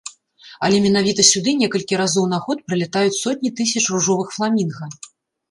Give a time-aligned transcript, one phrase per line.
[0.67, 4.91] Але менавіта сюды некалькі разоў на год прылятаюць сотні тысяч ружовых фламінга.